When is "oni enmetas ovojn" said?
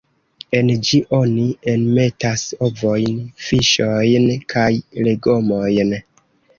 1.17-3.21